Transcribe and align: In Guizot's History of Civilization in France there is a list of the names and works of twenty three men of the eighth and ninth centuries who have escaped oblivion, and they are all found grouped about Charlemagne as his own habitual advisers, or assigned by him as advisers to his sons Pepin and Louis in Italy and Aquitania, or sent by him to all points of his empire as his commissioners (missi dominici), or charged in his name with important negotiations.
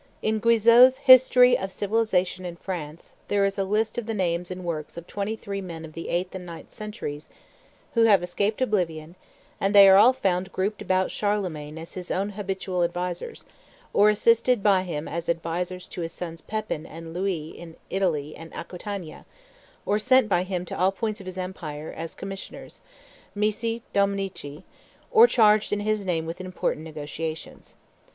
In 0.23 0.39
Guizot's 0.39 0.97
History 0.97 1.55
of 1.55 1.71
Civilization 1.71 2.43
in 2.43 2.55
France 2.55 3.13
there 3.27 3.45
is 3.45 3.59
a 3.59 3.63
list 3.63 3.99
of 3.99 4.07
the 4.07 4.15
names 4.15 4.49
and 4.49 4.63
works 4.65 4.97
of 4.97 5.05
twenty 5.05 5.35
three 5.35 5.61
men 5.61 5.85
of 5.85 5.93
the 5.93 6.09
eighth 6.09 6.33
and 6.33 6.43
ninth 6.43 6.71
centuries 6.73 7.29
who 7.93 8.05
have 8.05 8.23
escaped 8.23 8.63
oblivion, 8.63 9.13
and 9.59 9.75
they 9.75 9.87
are 9.87 9.97
all 9.97 10.11
found 10.11 10.51
grouped 10.51 10.81
about 10.81 11.11
Charlemagne 11.11 11.77
as 11.77 11.93
his 11.93 12.09
own 12.09 12.29
habitual 12.31 12.81
advisers, 12.83 13.45
or 13.93 14.09
assigned 14.09 14.63
by 14.63 14.81
him 14.81 15.07
as 15.07 15.29
advisers 15.29 15.87
to 15.89 16.01
his 16.01 16.13
sons 16.13 16.41
Pepin 16.41 16.87
and 16.87 17.13
Louis 17.13 17.49
in 17.49 17.75
Italy 17.91 18.35
and 18.35 18.51
Aquitania, 18.55 19.27
or 19.85 19.99
sent 19.99 20.27
by 20.27 20.41
him 20.41 20.65
to 20.65 20.75
all 20.75 20.91
points 20.91 21.19
of 21.19 21.27
his 21.27 21.37
empire 21.37 21.93
as 21.95 22.13
his 22.13 22.15
commissioners 22.15 22.81
(missi 23.35 23.83
dominici), 23.93 24.63
or 25.11 25.27
charged 25.27 25.71
in 25.71 25.81
his 25.81 26.07
name 26.07 26.25
with 26.25 26.41
important 26.41 26.85
negotiations. 26.85 27.75